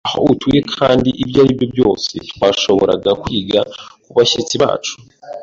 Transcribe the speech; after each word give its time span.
aho 0.07 0.23
atuye. 0.33 0.59
Kandi 0.77 1.09
ibyo 1.23 1.37
aribyo 1.43 1.65
byose 1.73 2.11
twashoboraga 2.31 3.11
kwiga 3.21 3.59
kubashyitsi 4.03 4.55
bacu. 4.63 4.93